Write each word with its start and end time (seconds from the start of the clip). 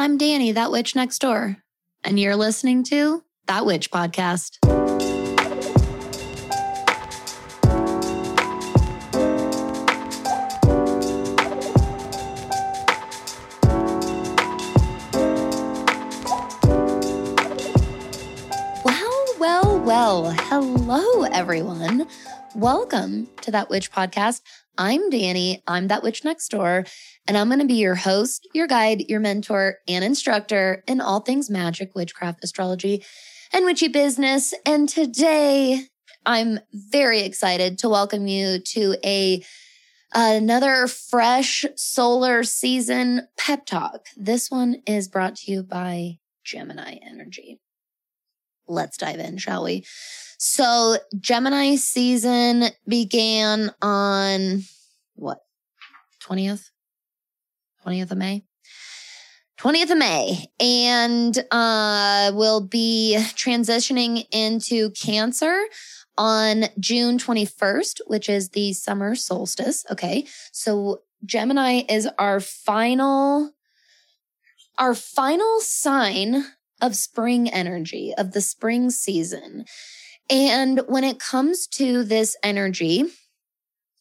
I'm 0.00 0.16
Danny, 0.16 0.52
that 0.52 0.70
witch 0.70 0.94
next 0.94 1.18
door, 1.18 1.56
and 2.04 2.20
you're 2.20 2.36
listening 2.36 2.84
to 2.84 3.24
That 3.46 3.66
Witch 3.66 3.90
Podcast. 3.90 4.67
Well. 19.98 20.30
Hello, 20.30 21.24
everyone. 21.24 22.06
Welcome 22.54 23.26
to 23.40 23.50
That 23.50 23.68
Witch 23.68 23.90
Podcast. 23.90 24.42
I'm 24.78 25.10
Danny. 25.10 25.60
I'm 25.66 25.88
That 25.88 26.04
Witch 26.04 26.24
Next 26.24 26.52
Door, 26.52 26.84
and 27.26 27.36
I'm 27.36 27.48
going 27.48 27.58
to 27.58 27.66
be 27.66 27.74
your 27.74 27.96
host, 27.96 28.46
your 28.54 28.68
guide, 28.68 29.06
your 29.08 29.18
mentor, 29.18 29.78
and 29.88 30.04
instructor 30.04 30.84
in 30.86 31.00
all 31.00 31.18
things 31.18 31.50
magic, 31.50 31.96
witchcraft, 31.96 32.44
astrology, 32.44 33.04
and 33.52 33.64
witchy 33.64 33.88
business. 33.88 34.54
And 34.64 34.88
today, 34.88 35.86
I'm 36.24 36.60
very 36.72 37.22
excited 37.22 37.78
to 37.78 37.88
welcome 37.88 38.28
you 38.28 38.60
to 38.60 38.94
a 39.04 39.42
another 40.14 40.86
fresh 40.86 41.66
solar 41.74 42.44
season 42.44 43.26
pep 43.36 43.66
talk. 43.66 44.06
This 44.16 44.48
one 44.48 44.76
is 44.86 45.08
brought 45.08 45.34
to 45.38 45.50
you 45.50 45.64
by 45.64 46.18
Gemini 46.44 46.98
Energy. 47.04 47.58
Let's 48.68 48.96
dive 48.96 49.18
in, 49.18 49.38
shall 49.38 49.64
we? 49.64 49.84
So, 50.38 50.98
Gemini 51.18 51.76
season 51.76 52.64
began 52.86 53.72
on 53.82 54.62
what? 55.14 55.40
20th? 56.22 56.70
20th 57.84 58.10
of 58.10 58.18
May? 58.18 58.44
20th 59.58 59.90
of 59.90 59.98
May 59.98 60.46
and 60.60 61.36
uh 61.50 62.30
will 62.32 62.60
be 62.60 63.16
transitioning 63.34 64.24
into 64.30 64.90
Cancer 64.90 65.64
on 66.16 66.66
June 66.78 67.18
21st, 67.18 68.00
which 68.06 68.28
is 68.28 68.50
the 68.50 68.72
summer 68.72 69.16
solstice, 69.16 69.84
okay? 69.90 70.26
So 70.52 71.02
Gemini 71.24 71.82
is 71.88 72.08
our 72.18 72.38
final 72.40 73.52
our 74.78 74.94
final 74.94 75.58
sign 75.60 76.44
of 76.80 76.96
spring 76.96 77.48
energy, 77.48 78.12
of 78.16 78.32
the 78.32 78.40
spring 78.40 78.90
season. 78.90 79.64
And 80.30 80.82
when 80.88 81.04
it 81.04 81.18
comes 81.18 81.66
to 81.68 82.04
this 82.04 82.36
energy, 82.42 83.04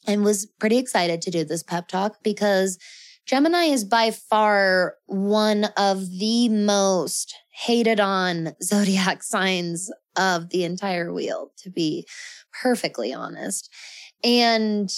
and 0.08 0.24
was 0.24 0.48
pretty 0.60 0.78
excited 0.78 1.22
to 1.22 1.32
do 1.32 1.44
this 1.44 1.64
pep 1.64 1.90
talk 1.90 2.24
because 2.24 2.80
Gemini 3.26 3.66
is 3.66 3.84
by 3.84 4.12
far 4.12 4.96
one 5.06 5.66
of 5.76 6.10
the 6.18 6.48
most 6.48 7.36
hated 7.52 8.00
on 8.00 8.56
zodiac 8.64 9.22
signs 9.22 9.92
of 10.16 10.50
the 10.50 10.64
entire 10.64 11.14
wheel, 11.14 11.52
to 11.58 11.70
be 11.70 12.08
perfectly 12.64 13.14
honest. 13.14 13.70
And 14.24 14.90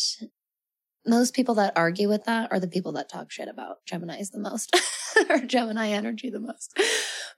most 1.10 1.34
people 1.34 1.56
that 1.56 1.74
argue 1.76 2.08
with 2.08 2.26
that 2.26 2.52
are 2.52 2.60
the 2.60 2.68
people 2.68 2.92
that 2.94 3.10
talk 3.10 3.32
shit 3.32 3.48
about 3.48 3.86
Gemini's 3.86 4.30
the 4.30 4.40
most 4.40 4.76
or 5.30 5.40
Gemini 5.40 5.90
energy 5.90 6.30
the 6.30 6.40
most. 6.40 6.78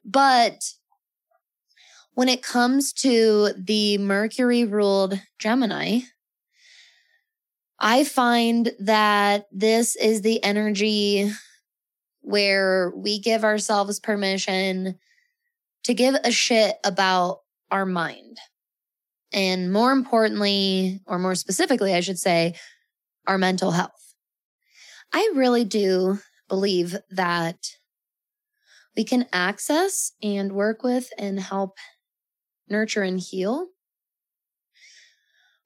But 0.03 0.73
when 2.13 2.27
it 2.27 2.43
comes 2.43 2.91
to 2.93 3.53
the 3.57 3.97
Mercury 3.97 4.65
ruled 4.65 5.19
Gemini, 5.39 6.01
I 7.79 8.03
find 8.03 8.71
that 8.79 9.47
this 9.51 9.95
is 9.95 10.21
the 10.21 10.43
energy 10.43 11.31
where 12.19 12.93
we 12.95 13.19
give 13.19 13.43
ourselves 13.43 13.99
permission 13.99 14.99
to 15.83 15.93
give 15.93 16.15
a 16.23 16.31
shit 16.31 16.75
about 16.83 17.39
our 17.71 17.85
mind. 17.85 18.37
And 19.33 19.71
more 19.71 19.91
importantly, 19.91 20.99
or 21.07 21.17
more 21.17 21.35
specifically, 21.35 21.95
I 21.95 22.01
should 22.01 22.19
say, 22.19 22.53
our 23.31 23.37
mental 23.37 23.71
health. 23.71 24.13
I 25.13 25.31
really 25.33 25.63
do 25.63 26.19
believe 26.49 26.97
that 27.09 27.77
we 28.97 29.05
can 29.05 29.25
access 29.31 30.11
and 30.21 30.51
work 30.51 30.83
with 30.83 31.11
and 31.17 31.39
help 31.39 31.77
nurture 32.69 33.03
and 33.03 33.21
heal 33.21 33.67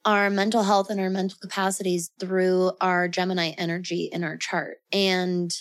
our 0.06 0.30
mental 0.30 0.62
health 0.62 0.92
and 0.92 1.00
our 1.00 1.10
mental 1.10 1.40
capacities 1.42 2.12
through 2.20 2.74
our 2.82 3.08
Gemini 3.08 3.54
energy 3.58 4.12
in 4.14 4.24
our 4.24 4.38
chart. 4.38 4.78
And 4.92 5.52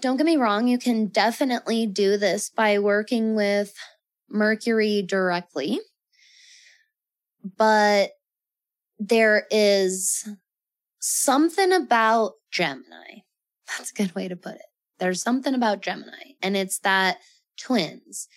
don't 0.00 0.16
get 0.16 0.24
me 0.24 0.38
wrong, 0.38 0.66
you 0.66 0.78
can 0.78 1.08
definitely 1.08 1.86
do 1.86 2.16
this 2.16 2.48
by 2.48 2.78
working 2.78 3.34
with 3.34 3.74
Mercury 4.30 5.02
directly. 5.02 5.78
But 7.58 8.12
there 8.98 9.46
is 9.50 10.28
something 11.00 11.72
about 11.72 12.32
Gemini. 12.50 13.22
That's 13.78 13.90
a 13.90 13.94
good 13.94 14.14
way 14.14 14.28
to 14.28 14.36
put 14.36 14.54
it. 14.54 14.62
There's 14.98 15.22
something 15.22 15.54
about 15.54 15.82
Gemini, 15.82 16.32
and 16.42 16.56
it's 16.56 16.78
that 16.80 17.18
twins. 17.60 18.28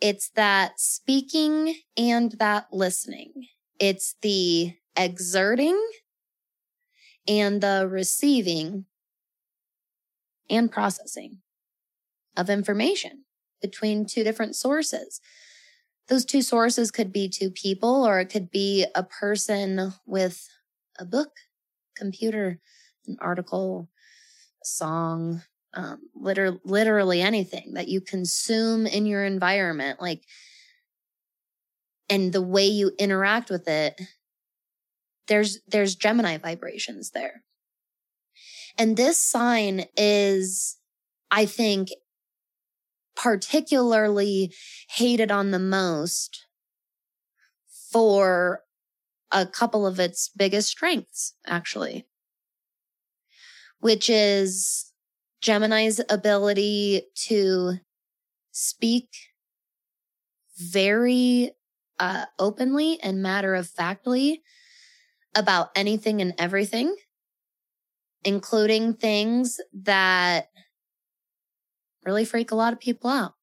It's 0.00 0.30
that 0.30 0.78
speaking 0.78 1.76
and 1.96 2.32
that 2.32 2.66
listening. 2.72 3.32
It's 3.78 4.16
the 4.20 4.74
exerting 4.96 5.80
and 7.26 7.60
the 7.60 7.88
receiving 7.90 8.84
and 10.50 10.70
processing 10.70 11.38
of 12.36 12.50
information 12.50 13.24
between 13.62 14.04
two 14.04 14.24
different 14.24 14.56
sources. 14.56 15.20
Those 16.08 16.24
two 16.24 16.42
sources 16.42 16.90
could 16.90 17.12
be 17.12 17.28
two 17.28 17.50
people, 17.50 18.06
or 18.06 18.20
it 18.20 18.26
could 18.26 18.50
be 18.50 18.86
a 18.94 19.02
person 19.02 19.94
with 20.06 20.46
a 20.98 21.04
book, 21.04 21.30
computer, 21.96 22.60
an 23.06 23.16
article, 23.20 23.88
song, 24.62 25.42
um, 25.74 26.00
liter- 26.14 26.60
literally 26.64 27.20
anything 27.22 27.74
that 27.74 27.88
you 27.88 28.00
consume 28.00 28.86
in 28.86 29.06
your 29.06 29.24
environment. 29.24 30.00
Like, 30.00 30.22
and 32.08 32.32
the 32.32 32.42
way 32.42 32.66
you 32.66 32.92
interact 32.98 33.50
with 33.50 33.68
it 33.68 34.00
there's 35.28 35.60
there's 35.66 35.94
gemini 35.94 36.38
vibrations 36.38 37.10
there 37.10 37.42
and 38.78 38.96
this 38.96 39.20
sign 39.20 39.84
is 39.96 40.78
i 41.30 41.46
think 41.46 41.88
particularly 43.16 44.52
hated 44.90 45.30
on 45.30 45.50
the 45.50 45.58
most 45.58 46.46
for 47.92 48.62
a 49.30 49.46
couple 49.46 49.86
of 49.86 49.98
its 50.00 50.30
biggest 50.36 50.68
strengths 50.68 51.34
actually 51.46 52.06
which 53.80 54.08
is 54.08 54.92
gemini's 55.40 56.00
ability 56.08 57.02
to 57.14 57.74
speak 58.52 59.08
very 60.56 61.52
uh, 61.98 62.24
openly 62.38 63.00
and 63.02 63.22
matter 63.22 63.54
of 63.54 63.68
factly 63.68 64.42
about 65.34 65.70
anything 65.74 66.20
and 66.20 66.34
everything, 66.38 66.94
including 68.24 68.94
things 68.94 69.60
that 69.72 70.48
really 72.04 72.24
freak 72.24 72.50
a 72.50 72.56
lot 72.56 72.72
of 72.72 72.80
people 72.80 73.10
out 73.10 73.34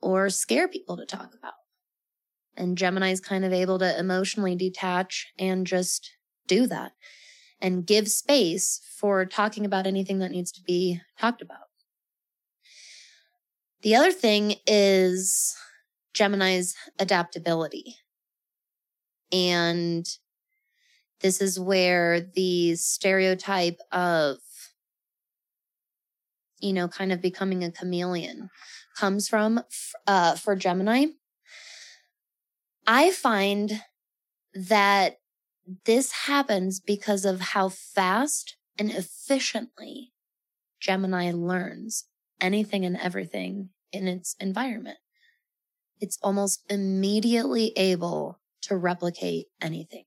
or 0.00 0.28
scare 0.30 0.68
people 0.68 0.96
to 0.96 1.06
talk 1.06 1.34
about. 1.38 1.54
And 2.56 2.78
Gemini 2.78 3.10
is 3.10 3.20
kind 3.20 3.44
of 3.44 3.52
able 3.52 3.78
to 3.78 3.98
emotionally 3.98 4.56
detach 4.56 5.26
and 5.38 5.66
just 5.66 6.10
do 6.46 6.66
that 6.66 6.92
and 7.60 7.86
give 7.86 8.08
space 8.08 8.80
for 8.98 9.24
talking 9.24 9.64
about 9.64 9.86
anything 9.86 10.18
that 10.18 10.30
needs 10.30 10.52
to 10.52 10.62
be 10.62 11.00
talked 11.18 11.42
about. 11.42 11.58
The 13.82 13.94
other 13.94 14.12
thing 14.12 14.56
is 14.66 15.54
Gemini's 16.14 16.74
adaptability. 16.98 17.96
And 19.32 20.06
this 21.20 21.40
is 21.40 21.58
where 21.58 22.20
the 22.20 22.76
stereotype 22.76 23.78
of, 23.92 24.38
you 26.58 26.72
know, 26.72 26.88
kind 26.88 27.12
of 27.12 27.20
becoming 27.20 27.62
a 27.62 27.70
chameleon 27.70 28.50
comes 28.98 29.28
from 29.28 29.62
uh, 30.06 30.34
for 30.34 30.56
Gemini. 30.56 31.06
I 32.86 33.10
find 33.10 33.82
that 34.54 35.16
this 35.84 36.12
happens 36.12 36.80
because 36.80 37.24
of 37.24 37.40
how 37.40 37.68
fast 37.68 38.56
and 38.78 38.90
efficiently 38.90 40.12
Gemini 40.80 41.32
learns 41.32 42.06
anything 42.40 42.84
and 42.84 42.96
everything 42.96 43.70
in 43.92 44.06
its 44.06 44.36
environment 44.38 44.98
it's 46.00 46.18
almost 46.22 46.62
immediately 46.70 47.72
able 47.76 48.40
to 48.62 48.76
replicate 48.76 49.46
anything. 49.60 50.04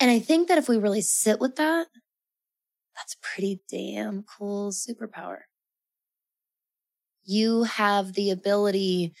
And 0.00 0.10
I 0.10 0.18
think 0.18 0.48
that 0.48 0.58
if 0.58 0.68
we 0.68 0.76
really 0.76 1.00
sit 1.00 1.40
with 1.40 1.56
that, 1.56 1.86
That's 3.08 3.16
pretty 3.22 3.62
damn 3.70 4.22
cool 4.22 4.70
superpower. 4.70 5.38
You 7.24 7.62
have 7.62 8.12
the 8.12 8.30
ability 8.30 9.14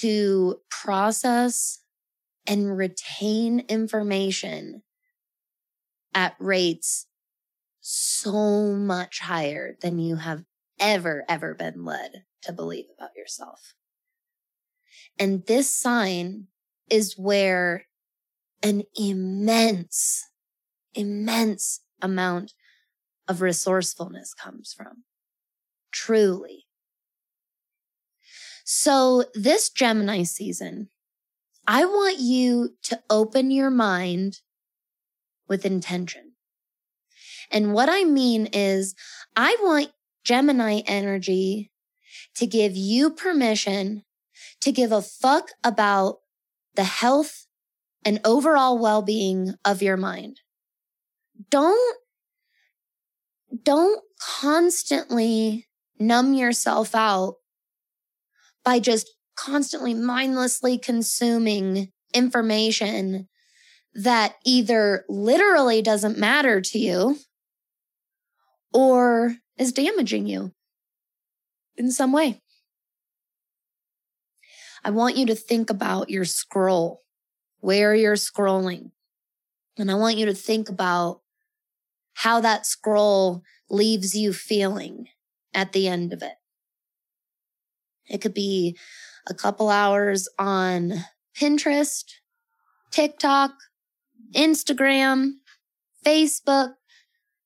to 0.00 0.60
process 0.70 1.80
and 2.46 2.78
retain 2.78 3.60
information 3.68 4.84
at 6.14 6.34
rates 6.38 7.06
so 7.80 8.72
much 8.72 9.20
higher 9.20 9.76
than 9.82 9.98
you 9.98 10.16
have 10.16 10.44
ever, 10.80 11.26
ever 11.28 11.54
been 11.54 11.84
led 11.84 12.24
to 12.44 12.52
believe 12.54 12.86
about 12.96 13.10
yourself. 13.14 13.74
And 15.18 15.44
this 15.44 15.70
sign 15.70 16.46
is 16.88 17.18
where 17.18 17.84
an 18.62 18.84
immense, 18.96 20.26
immense 20.94 21.80
amount 22.00 22.54
of 23.28 23.40
resourcefulness 23.40 24.34
comes 24.34 24.72
from. 24.72 25.04
Truly. 25.92 26.66
So 28.64 29.24
this 29.34 29.70
Gemini 29.70 30.22
season, 30.22 30.88
I 31.66 31.84
want 31.84 32.18
you 32.18 32.70
to 32.84 33.00
open 33.10 33.50
your 33.50 33.70
mind 33.70 34.40
with 35.48 35.66
intention. 35.66 36.32
And 37.50 37.72
what 37.72 37.88
I 37.88 38.04
mean 38.04 38.46
is 38.52 38.94
I 39.36 39.56
want 39.60 39.92
Gemini 40.24 40.80
energy 40.86 41.70
to 42.36 42.46
give 42.46 42.74
you 42.74 43.10
permission 43.10 44.02
to 44.60 44.72
give 44.72 44.92
a 44.92 45.02
fuck 45.02 45.50
about 45.62 46.16
the 46.74 46.84
health 46.84 47.46
and 48.04 48.20
overall 48.24 48.78
well-being 48.78 49.54
of 49.64 49.82
your 49.82 49.96
mind. 49.96 50.40
Don't, 51.50 51.98
don't 53.62 54.02
constantly 54.40 55.66
numb 55.98 56.34
yourself 56.34 56.94
out 56.94 57.36
by 58.64 58.78
just 58.80 59.10
constantly 59.36 59.94
mindlessly 59.94 60.78
consuming 60.78 61.92
information 62.12 63.28
that 63.94 64.34
either 64.44 65.04
literally 65.08 65.82
doesn't 65.82 66.18
matter 66.18 66.60
to 66.60 66.78
you 66.78 67.16
or 68.72 69.36
is 69.56 69.72
damaging 69.72 70.26
you 70.26 70.52
in 71.76 71.90
some 71.90 72.12
way. 72.12 72.40
I 74.84 74.90
want 74.90 75.16
you 75.16 75.26
to 75.26 75.34
think 75.34 75.70
about 75.70 76.10
your 76.10 76.24
scroll, 76.24 77.00
where 77.60 77.94
you're 77.94 78.16
scrolling. 78.16 78.90
And 79.78 79.90
I 79.90 79.94
want 79.94 80.18
you 80.18 80.26
to 80.26 80.34
think 80.34 80.68
about 80.68 81.20
how 82.14 82.40
that 82.40 82.66
scroll 82.66 83.42
leaves 83.68 84.14
you 84.14 84.32
feeling 84.32 85.08
at 85.52 85.72
the 85.72 85.88
end 85.88 86.12
of 86.12 86.22
it. 86.22 86.34
It 88.06 88.18
could 88.20 88.34
be 88.34 88.76
a 89.26 89.34
couple 89.34 89.68
hours 89.70 90.28
on 90.38 91.04
Pinterest, 91.36 92.04
TikTok, 92.90 93.52
Instagram, 94.34 95.32
Facebook, 96.04 96.74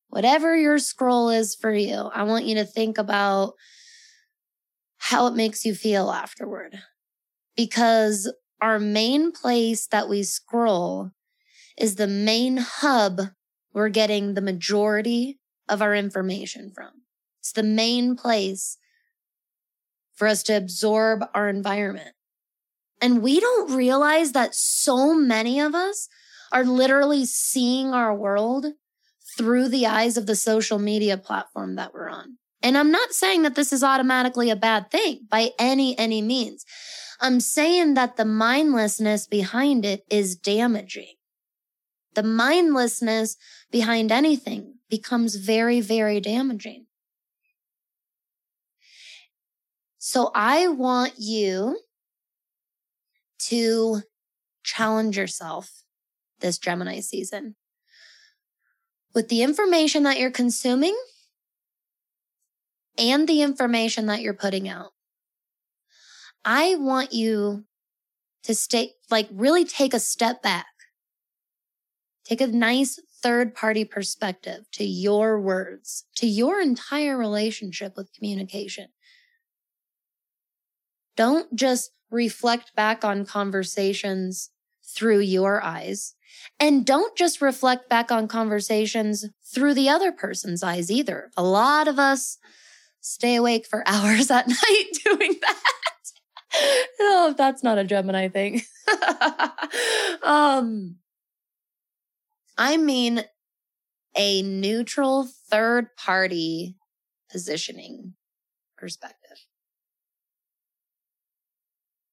whatever 0.09 0.56
your 0.56 0.79
scroll 0.79 1.31
is 1.31 1.55
for 1.55 1.73
you. 1.73 2.11
I 2.14 2.25
want 2.25 2.47
you 2.47 2.56
to 2.56 2.64
think 2.64 2.99
about 2.99 3.55
how 4.99 5.26
it 5.26 5.35
makes 5.35 5.64
you 5.64 5.75
feel 5.75 6.11
afterward. 6.11 6.79
Because 7.56 8.32
our 8.61 8.79
main 8.79 9.32
place 9.32 9.87
that 9.87 10.09
we 10.09 10.23
scroll 10.23 11.12
is 11.76 11.94
the 11.94 12.06
main 12.09 12.59
hub 12.59 13.21
we're 13.78 13.88
getting 13.88 14.34
the 14.34 14.40
majority 14.40 15.38
of 15.69 15.80
our 15.80 15.94
information 15.94 16.70
from. 16.75 16.90
It's 17.40 17.52
the 17.52 17.62
main 17.62 18.16
place 18.16 18.76
for 20.14 20.26
us 20.26 20.42
to 20.44 20.54
absorb 20.54 21.25
our 21.34 21.48
environment. 21.48 22.14
And 23.00 23.22
we 23.22 23.38
don't 23.38 23.75
realize 23.75 24.32
that 24.32 24.54
so 24.54 25.14
many 25.14 25.60
of 25.60 25.75
us 25.75 26.08
are 26.50 26.64
literally 26.64 27.25
seeing 27.25 27.94
our 27.94 28.14
world 28.14 28.66
through 29.36 29.69
the 29.69 29.86
eyes 29.86 30.16
of 30.16 30.26
the 30.26 30.34
social 30.34 30.78
media 30.78 31.16
platform 31.16 31.76
that 31.76 31.94
we're 31.94 32.08
on. 32.08 32.38
And 32.60 32.76
I'm 32.76 32.90
not 32.90 33.12
saying 33.12 33.42
that 33.42 33.54
this 33.54 33.72
is 33.72 33.84
automatically 33.84 34.50
a 34.50 34.56
bad 34.56 34.90
thing 34.90 35.20
by 35.30 35.50
any, 35.58 35.96
any 35.96 36.20
means. 36.20 36.64
I'm 37.20 37.38
saying 37.38 37.94
that 37.94 38.16
the 38.16 38.25
mindlessness 38.25 39.28
behind 39.28 39.84
it 39.84 40.04
is 40.10 40.34
damaging. 40.34 41.14
The 42.19 42.25
mindlessness 42.25 43.37
behind 43.70 44.11
anything 44.11 44.79
becomes 44.91 45.37
very, 45.37 45.81
very 45.81 46.19
damaging. 46.19 46.87
So 49.99 50.32
I 50.35 50.67
want 50.67 51.12
you 51.19 51.79
to 53.50 54.03
challenge 54.65 55.17
yourself 55.17 55.85
this 56.41 56.59
Gemini 56.59 56.99
season 56.99 57.55
with 59.14 59.29
the 59.29 59.44
information 59.44 60.03
that 60.03 60.19
you're 60.19 60.32
consuming 60.32 61.00
and 62.99 63.29
the 63.29 63.43
information 63.43 64.06
that 64.06 64.23
you're 64.23 64.35
putting 64.35 64.69
out. 64.69 64.91
I 66.44 66.75
want 66.75 67.12
you 67.12 67.67
to 68.43 68.56
stay, 68.56 68.94
like 69.09 69.29
really 69.31 69.64
take 69.64 69.94
a 69.94 70.00
step 70.00 70.43
back. 70.43 70.67
Take 72.28 72.40
a 72.42 72.46
nice 72.46 73.00
third 73.22 73.54
party 73.54 73.84
perspective 73.84 74.66
to 74.72 74.84
your 74.84 75.40
words, 75.40 76.04
to 76.16 76.26
your 76.26 76.60
entire 76.60 77.16
relationship 77.16 77.94
with 77.96 78.12
communication. 78.12 78.88
Don't 81.16 81.54
just 81.56 81.90
reflect 82.10 82.75
back 82.76 83.04
on 83.04 83.25
conversations 83.25 84.50
through 84.84 85.20
your 85.20 85.62
eyes. 85.62 86.14
And 86.60 86.84
don't 86.84 87.16
just 87.16 87.40
reflect 87.40 87.88
back 87.88 88.12
on 88.12 88.28
conversations 88.28 89.25
through 89.54 89.75
the 89.75 89.88
other 89.88 90.12
person's 90.12 90.62
eyes 90.62 90.90
either. 90.90 91.30
A 91.36 91.42
lot 91.42 91.88
of 91.88 91.98
us 91.98 92.38
stay 93.00 93.36
awake 93.36 93.66
for 93.66 93.82
hours 93.86 94.30
at 94.30 94.48
night 94.48 94.84
doing 95.04 95.34
that. 95.40 95.62
oh, 97.00 97.34
that's 97.36 97.62
not 97.62 97.78
a 97.78 97.84
Gemini 97.84 98.28
thing. 98.28 98.62
um, 100.22 100.96
I 102.58 102.76
mean, 102.76 103.22
a 104.16 104.43
neutral 104.43 105.28
third 105.49 105.96
party 105.96 106.75
positioning 107.31 108.14
perspective. 108.76 109.47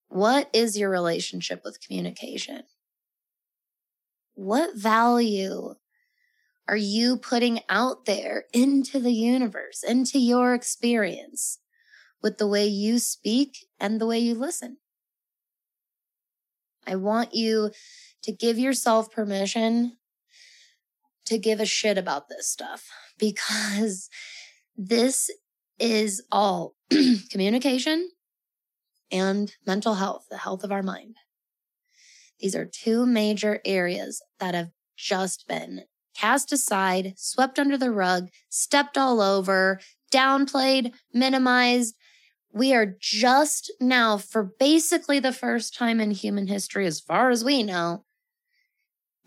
What 0.08 0.50
is 0.54 0.78
your 0.78 0.92
relationship 0.92 1.62
with 1.66 1.82
communication? 1.82 2.64
What 4.36 4.78
value 4.78 5.76
are 6.68 6.78
you 6.78 7.18
putting 7.18 7.62
out 7.68 8.06
there 8.06 8.46
into 8.54 9.00
the 9.00 9.14
universe, 9.14 9.84
into 9.84 10.20
your 10.20 10.54
experience 10.54 11.58
with 12.22 12.38
the 12.38 12.48
way 12.48 12.68
you 12.68 13.00
speak 13.00 13.66
and 13.80 14.00
the 14.00 14.06
way 14.06 14.20
you 14.20 14.36
listen? 14.36 14.78
I 16.86 16.98
want 16.98 17.34
you 17.34 17.72
to 18.22 18.32
give 18.32 18.60
yourself 18.60 19.12
permission 19.12 19.98
to 21.26 21.38
give 21.38 21.60
a 21.60 21.66
shit 21.66 21.98
about 21.98 22.30
this 22.30 22.50
stuff 22.50 22.88
because 23.20 24.10
this 24.76 25.30
is 25.80 26.24
all 26.32 26.76
communication 27.32 28.10
and 29.12 29.54
mental 29.66 29.96
health, 29.96 30.26
the 30.30 30.38
health 30.38 30.64
of 30.64 30.72
our 30.72 30.84
mind. 30.84 31.16
These 32.40 32.56
are 32.56 32.66
two 32.66 33.06
major 33.06 33.62
areas 33.66 34.22
that 34.40 34.56
have 34.56 34.70
just 34.98 35.48
been 35.48 35.84
cast 36.16 36.52
aside, 36.52 37.14
swept 37.18 37.60
under 37.60 37.78
the 37.78 37.92
rug, 37.92 38.30
stepped 38.50 38.98
all 38.98 39.22
over, 39.22 39.80
downplayed, 40.14 40.94
minimized. 41.14 41.96
We 42.54 42.74
are 42.74 42.96
just 43.00 43.72
now, 43.82 44.18
for 44.18 44.52
basically 44.60 45.20
the 45.20 45.34
first 45.34 45.76
time 45.76 46.00
in 46.00 46.12
human 46.12 46.48
history, 46.48 46.86
as 46.86 47.02
far 47.02 47.30
as 47.30 47.44
we 47.44 47.64
know, 47.64 48.05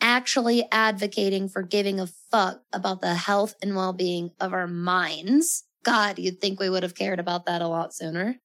actually 0.00 0.66
advocating 0.70 1.48
for 1.48 1.62
giving 1.62 2.00
a 2.00 2.06
fuck 2.06 2.62
about 2.72 3.00
the 3.00 3.14
health 3.14 3.54
and 3.62 3.76
well 3.76 3.92
being 3.92 4.30
of 4.40 4.52
our 4.52 4.66
minds. 4.66 5.64
God, 5.84 6.18
you'd 6.18 6.40
think 6.40 6.58
we 6.58 6.70
would 6.70 6.82
have 6.82 6.94
cared 6.94 7.20
about 7.20 7.46
that 7.46 7.62
a 7.62 7.68
lot 7.68 7.94
sooner 7.94 8.40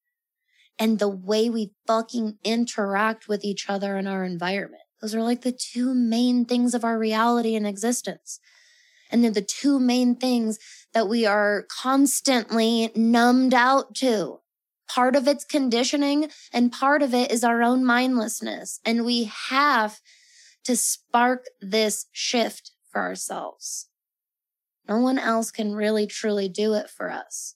and 0.79 0.99
the 0.99 1.09
way 1.09 1.49
we 1.49 1.71
fucking 1.87 2.37
interact 2.43 3.27
with 3.27 3.43
each 3.43 3.69
other 3.69 3.97
in 3.97 4.07
our 4.07 4.23
environment. 4.23 4.83
Those 5.01 5.13
are 5.13 5.21
like 5.21 5.41
the 5.41 5.51
two 5.51 5.93
main 5.93 6.45
things 6.45 6.73
of 6.73 6.83
our 6.83 6.97
reality 6.97 7.55
and 7.55 7.67
existence. 7.67 8.39
And 9.11 9.23
they're 9.23 9.31
the 9.31 9.41
two 9.41 9.79
main 9.79 10.15
things 10.15 10.57
that 10.93 11.07
we 11.07 11.25
are 11.25 11.65
constantly 11.69 12.91
numbed 12.95 13.53
out 13.53 13.93
to. 13.95 14.39
Part 14.87 15.15
of 15.15 15.27
it's 15.27 15.45
conditioning 15.45 16.29
and 16.51 16.71
part 16.71 17.03
of 17.03 17.13
it 17.13 17.31
is 17.31 17.43
our 17.43 17.61
own 17.61 17.85
mindlessness. 17.85 18.79
And 18.85 19.05
we 19.05 19.31
have 19.49 19.99
to 20.65 20.75
spark 20.75 21.45
this 21.61 22.07
shift 22.11 22.71
for 22.91 23.01
ourselves. 23.01 23.87
No 24.87 24.99
one 24.99 25.17
else 25.17 25.51
can 25.51 25.73
really 25.73 26.07
truly 26.07 26.49
do 26.49 26.73
it 26.73 26.89
for 26.89 27.09
us. 27.09 27.55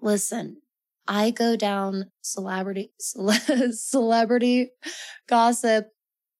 Listen, 0.00 0.62
I 1.06 1.30
go 1.30 1.56
down 1.56 2.10
celebrity, 2.20 2.92
celebrity 3.72 4.70
gossip 5.28 5.88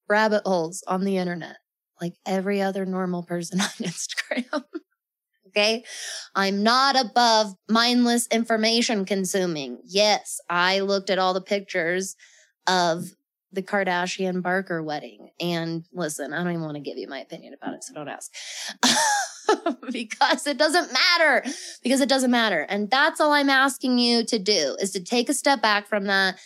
rabbit 0.08 0.42
holes 0.44 0.82
on 0.86 1.04
the 1.04 1.16
internet 1.16 1.56
like 2.00 2.14
every 2.26 2.60
other 2.60 2.84
normal 2.84 3.22
person 3.22 3.60
on 3.60 3.66
Instagram. 3.66 4.64
okay. 5.48 5.84
I'm 6.34 6.62
not 6.62 6.98
above 6.98 7.54
mindless 7.68 8.26
information 8.28 9.04
consuming. 9.04 9.78
Yes, 9.84 10.40
I 10.48 10.80
looked 10.80 11.10
at 11.10 11.18
all 11.18 11.34
the 11.34 11.40
pictures 11.40 12.16
of 12.66 13.06
the 13.56 13.62
Kardashian 13.62 14.42
Barker 14.42 14.82
wedding. 14.82 15.30
And 15.40 15.84
listen, 15.92 16.32
I 16.32 16.44
don't 16.44 16.52
even 16.52 16.62
want 16.62 16.76
to 16.76 16.80
give 16.80 16.98
you 16.98 17.08
my 17.08 17.18
opinion 17.18 17.54
about 17.54 17.74
it, 17.74 17.82
so 17.82 17.94
don't 17.94 18.08
ask. 18.08 18.32
because 19.90 20.46
it 20.46 20.58
doesn't 20.58 20.92
matter. 20.92 21.44
Because 21.82 22.00
it 22.00 22.08
doesn't 22.08 22.30
matter. 22.30 22.60
And 22.68 22.88
that's 22.88 23.20
all 23.20 23.32
I'm 23.32 23.50
asking 23.50 23.98
you 23.98 24.24
to 24.26 24.38
do 24.38 24.76
is 24.78 24.92
to 24.92 25.02
take 25.02 25.28
a 25.28 25.34
step 25.34 25.60
back 25.60 25.88
from 25.88 26.04
that 26.04 26.38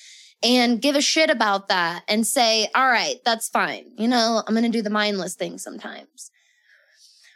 and 0.43 0.81
give 0.81 0.97
a 0.97 1.03
shit 1.03 1.29
about 1.29 1.69
that 1.69 2.05
and 2.09 2.27
say, 2.27 2.71
all 2.75 2.89
right, 2.89 3.17
that's 3.25 3.49
fine. 3.49 3.91
You 3.99 4.09
know, 4.09 4.43
I'm 4.47 4.55
going 4.55 4.65
to 4.65 4.71
do 4.71 4.83
the 4.83 4.89
mindless 4.89 5.35
thing 5.35 5.59
sometimes. 5.59 6.31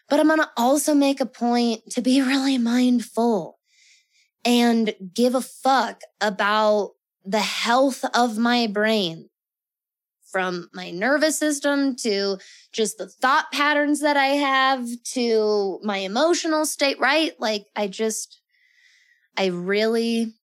But 0.09 0.21
I'm 0.21 0.29
going 0.29 0.39
to 0.39 0.51
also 0.57 0.95
make 0.95 1.21
a 1.21 1.27
point 1.27 1.91
to 1.91 2.01
be 2.01 2.23
really 2.27 2.59
mindful 2.59 3.59
and 4.45 4.95
give 5.13 5.35
a 5.35 5.41
fuck 5.41 6.03
about 6.21 6.93
the 7.25 7.41
health 7.41 8.05
of 8.15 8.37
my 8.37 8.67
brain 8.67 9.31
from 10.35 10.69
my 10.75 10.91
nervous 10.91 11.39
system 11.39 11.95
to 11.95 12.37
just 12.73 12.99
the 12.99 13.07
thought 13.07 13.53
patterns 13.53 14.01
that 14.01 14.17
I 14.17 14.27
have 14.27 14.85
to 15.13 15.79
my 15.85 15.99
emotional 15.99 16.67
state, 16.67 16.99
right? 16.99 17.31
Like 17.39 17.67
I 17.77 17.87
just, 17.87 18.41
I 19.37 19.47
really 19.47 20.35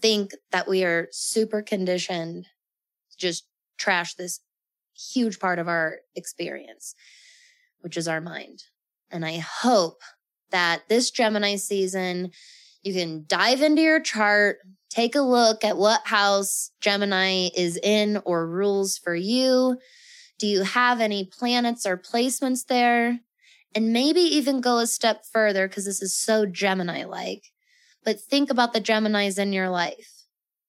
think 0.00 0.30
that 0.52 0.68
we 0.68 0.84
are 0.84 1.08
super 1.10 1.60
conditioned 1.60 2.44
to 2.44 3.18
just 3.18 3.48
trash 3.78 4.14
this 4.14 4.38
huge 4.96 5.40
part 5.40 5.58
of 5.58 5.66
our 5.66 5.96
experience, 6.14 6.94
which 7.80 7.96
is 7.96 8.06
our 8.06 8.20
mind. 8.20 8.62
And 9.10 9.26
I 9.26 9.38
hope 9.38 10.02
that 10.52 10.82
this 10.88 11.10
Gemini 11.10 11.56
season, 11.56 12.30
you 12.84 12.94
can 12.94 13.24
dive 13.26 13.60
into 13.60 13.82
your 13.82 13.98
chart, 13.98 14.58
take 14.90 15.14
a 15.14 15.20
look 15.20 15.64
at 15.64 15.76
what 15.76 16.06
house 16.06 16.70
Gemini 16.80 17.48
is 17.56 17.78
in 17.82 18.20
or 18.24 18.46
rules 18.46 18.98
for 18.98 19.14
you. 19.14 19.78
Do 20.38 20.46
you 20.46 20.62
have 20.62 21.00
any 21.00 21.24
planets 21.24 21.84
or 21.84 21.96
placements 21.96 22.66
there? 22.66 23.20
And 23.74 23.92
maybe 23.92 24.20
even 24.20 24.60
go 24.60 24.78
a 24.78 24.86
step 24.86 25.24
further 25.30 25.68
because 25.68 25.84
this 25.84 26.00
is 26.00 26.14
so 26.14 26.46
Gemini 26.46 27.04
like 27.04 27.44
but 28.08 28.18
think 28.18 28.50
about 28.50 28.72
the 28.72 28.80
Geminis 28.80 29.38
in 29.38 29.52
your 29.52 29.68
life. 29.68 30.24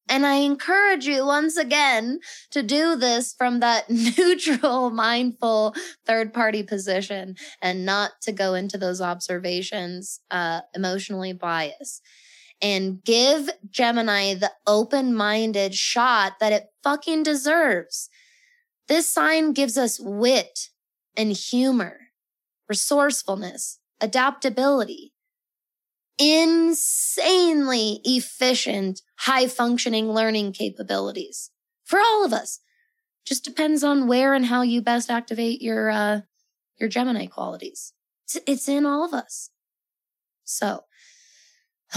And 0.09 0.25
I 0.25 0.35
encourage 0.35 1.05
you 1.05 1.25
once 1.25 1.55
again 1.55 2.19
to 2.51 2.61
do 2.61 2.97
this 2.97 3.33
from 3.33 3.61
that 3.61 3.89
neutral, 4.17 4.89
mindful 4.89 5.73
third 6.05 6.33
party 6.33 6.63
position 6.63 7.35
and 7.61 7.85
not 7.85 8.11
to 8.23 8.33
go 8.33 8.55
into 8.55 8.77
those 8.77 8.99
observations, 8.99 10.19
uh, 10.29 10.61
emotionally 10.75 11.31
biased 11.31 12.01
and 12.61 13.03
give 13.03 13.49
Gemini 13.69 14.33
the 14.33 14.51
open 14.67 15.15
minded 15.15 15.75
shot 15.75 16.33
that 16.39 16.53
it 16.53 16.67
fucking 16.83 17.23
deserves. 17.23 18.09
This 18.87 19.09
sign 19.09 19.53
gives 19.53 19.77
us 19.77 19.99
wit 19.99 20.69
and 21.15 21.31
humor, 21.31 21.99
resourcefulness, 22.67 23.79
adaptability 24.01 25.13
insanely 26.19 28.01
efficient, 28.03 29.01
high 29.19 29.47
functioning 29.47 30.11
learning 30.11 30.51
capabilities 30.51 31.49
for 31.85 31.99
all 31.99 32.25
of 32.25 32.33
us. 32.33 32.59
Just 33.25 33.45
depends 33.45 33.83
on 33.83 34.07
where 34.07 34.33
and 34.33 34.45
how 34.45 34.61
you 34.61 34.81
best 34.81 35.09
activate 35.09 35.61
your, 35.61 35.89
uh, 35.89 36.21
your 36.77 36.89
Gemini 36.89 37.25
qualities. 37.25 37.93
It's, 38.25 38.37
it's 38.45 38.67
in 38.67 38.85
all 38.85 39.05
of 39.05 39.13
us. 39.13 39.49
So, 40.43 40.83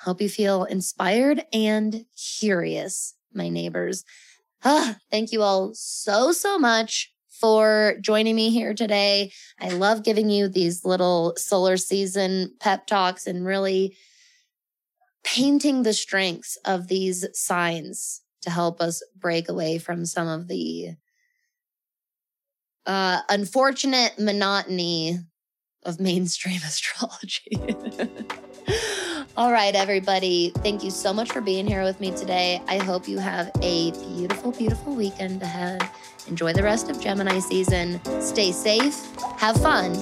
hope 0.00 0.20
you 0.20 0.28
feel 0.28 0.64
inspired 0.64 1.44
and 1.52 2.04
curious, 2.38 3.14
my 3.34 3.48
neighbors. 3.48 4.04
thank 4.62 5.32
you 5.32 5.42
all 5.42 5.72
so, 5.74 6.32
so 6.32 6.58
much 6.58 7.12
for 7.28 7.94
joining 8.00 8.36
me 8.36 8.50
here 8.50 8.74
today. 8.74 9.32
I 9.58 9.70
love 9.70 10.02
giving 10.02 10.28
you 10.30 10.48
these 10.48 10.84
little 10.84 11.34
solar 11.36 11.76
season 11.76 12.54
pep 12.60 12.86
talks 12.86 13.26
and 13.26 13.44
really 13.46 13.96
painting 15.24 15.82
the 15.82 15.94
strengths 15.94 16.56
of 16.64 16.88
these 16.88 17.26
signs 17.32 18.22
to 18.42 18.50
help 18.50 18.80
us 18.80 19.02
break 19.16 19.48
away 19.48 19.78
from 19.78 20.06
some 20.06 20.28
of 20.28 20.48
the 20.48 20.90
uh, 22.86 23.20
unfortunate 23.28 24.18
monotony 24.18 25.18
of 25.84 26.00
mainstream 26.00 26.60
astrology. 26.64 27.58
All 29.36 29.52
right, 29.52 29.76
everybody. 29.76 30.50
Thank 30.56 30.82
you 30.82 30.90
so 30.90 31.12
much 31.12 31.30
for 31.30 31.40
being 31.40 31.64
here 31.64 31.84
with 31.84 32.00
me 32.00 32.10
today. 32.10 32.60
I 32.66 32.78
hope 32.78 33.06
you 33.06 33.18
have 33.18 33.48
a 33.62 33.92
beautiful, 33.92 34.50
beautiful 34.50 34.94
weekend 34.94 35.40
ahead. 35.40 35.88
Enjoy 36.26 36.52
the 36.52 36.64
rest 36.64 36.90
of 36.90 37.00
Gemini 37.00 37.38
season. 37.38 38.00
Stay 38.20 38.50
safe, 38.50 39.14
have 39.38 39.56
fun, 39.62 39.94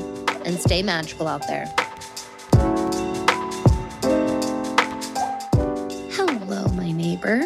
and 0.47 0.59
stay 0.59 0.83
magical 0.83 1.29
out 1.29 1.47
there. 1.47 1.67
Hello, 6.13 6.67
my 6.69 6.91
neighbor. 6.91 7.43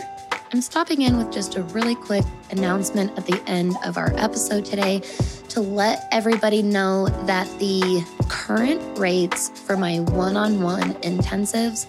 I'm 0.52 0.60
stopping 0.60 1.02
in 1.02 1.16
with 1.16 1.32
just 1.32 1.56
a 1.56 1.62
really 1.64 1.96
quick 1.96 2.24
announcement 2.50 3.18
at 3.18 3.26
the 3.26 3.42
end 3.48 3.74
of 3.84 3.96
our 3.96 4.12
episode 4.16 4.64
today 4.64 5.00
to 5.48 5.60
let 5.60 6.06
everybody 6.12 6.62
know 6.62 7.08
that 7.26 7.48
the 7.58 8.04
current 8.29 8.99
rates 8.99 9.50
for 9.67 9.76
my 9.76 10.00
one 10.00 10.37
on 10.37 10.61
one 10.61 10.95
intensives 11.02 11.87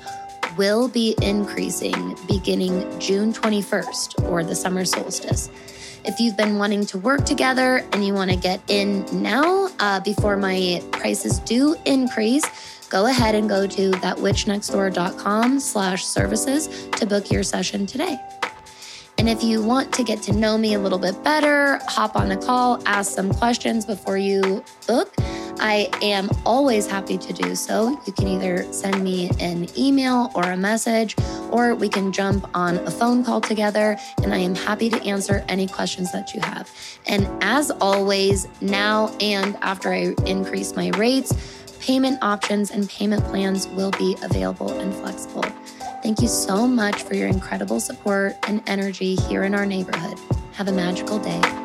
will 0.58 0.88
be 0.88 1.16
increasing 1.22 2.16
beginning 2.28 3.00
June 3.00 3.34
21st 3.34 4.30
or 4.30 4.44
the 4.44 4.56
summer 4.56 4.86
solstice. 4.86 5.50
If 6.06 6.20
you've 6.20 6.36
been 6.36 6.58
wanting 6.58 6.86
to 6.88 6.98
work 6.98 7.26
together 7.26 7.86
and 7.94 8.06
you 8.06 8.14
want 8.14 8.30
to 8.30 8.38
get 8.38 8.62
in 8.68 9.06
now 9.14 9.70
uh, 9.80 10.02
before 10.02 10.36
my 10.36 10.84
prices 10.92 11.40
do 11.40 11.76
increase, 11.86 12.44
go 12.90 13.06
ahead 13.06 13.36
and 13.36 13.48
go 13.48 13.66
to 13.66 13.92
thatwitchnextdoor.com 13.92 15.60
slash 15.60 16.06
services 16.06 16.88
to 16.92 17.06
book 17.06 17.32
your 17.32 17.44
session 17.44 17.86
today. 17.86 18.20
And 19.18 19.30
if 19.30 19.44
you 19.44 19.64
want 19.64 19.94
to 19.94 20.04
get 20.04 20.22
to 20.24 20.34
know 20.34 20.58
me 20.58 20.74
a 20.74 20.80
little 20.80 21.00
bit 21.00 21.24
better, 21.24 21.80
hop 21.88 22.16
on 22.18 22.32
a 22.32 22.38
call, 22.38 22.82
ask 22.86 23.14
some 23.14 23.34
questions 23.34 23.86
before 23.86 24.18
you 24.18 24.64
book. 24.86 25.14
I 25.60 25.90
am 26.02 26.30
always 26.46 26.88
happy 26.88 27.18
to 27.18 27.34
do 27.34 27.56
so. 27.56 28.00
You 28.06 28.14
can 28.14 28.28
either 28.28 28.72
send 28.74 29.04
me 29.04 29.30
an 29.40 29.68
email 29.78 30.32
or 30.36 30.44
a 30.44 30.58
message, 30.58 31.16
or 31.52 31.76
we 31.76 31.90
can 31.90 32.12
jump 32.12 32.50
on 32.54 32.78
a 32.80 32.92
phone 32.92 33.24
call 33.24 33.40
together, 33.40 33.98
and 34.24 34.34
I 34.34 34.38
am 34.38 34.56
happy 34.56 34.90
to 34.90 35.02
answer 35.04 35.46
any 35.48 35.68
questions 35.68 36.12
that 36.12 36.34
you 36.34 36.42
have. 36.42 36.70
And 37.06 37.28
as 37.42 37.72
always, 37.72 38.48
now 38.62 39.16
and 39.20 39.56
after 39.62 39.94
I 39.94 40.16
increase 40.26 40.76
my 40.76 40.90
rates, 40.98 41.32
payment 41.80 42.20
options 42.22 42.72
and 42.72 42.90
payment 42.90 43.24
plans 43.26 43.68
will 43.68 43.92
be 43.92 44.16
available 44.24 44.72
and 44.80 44.94
flexible. 44.94 45.44
Thank 46.02 46.22
you 46.22 46.28
so 46.28 46.68
much 46.68 47.04
for 47.04 47.16
your 47.16 47.28
incredible 47.28 47.80
support 47.80 48.36
and 48.48 48.62
energy 48.68 49.16
here 49.16 49.44
in 49.44 49.56
our 49.56 49.66
neighborhood. 49.66 50.18
Have 50.54 50.68
a 50.68 50.74
magical 50.74 51.20
day. 51.20 51.63